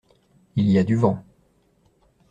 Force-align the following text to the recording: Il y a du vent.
Il 0.55 0.67
y 0.67 0.79
a 0.79 0.83
du 0.83 0.95
vent. 0.95 1.23